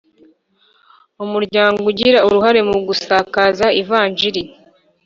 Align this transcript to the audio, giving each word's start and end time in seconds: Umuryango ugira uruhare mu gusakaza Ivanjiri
Umuryango 1.23 1.81
ugira 1.91 2.19
uruhare 2.27 2.61
mu 2.69 2.77
gusakaza 2.87 3.65
Ivanjiri 3.81 4.43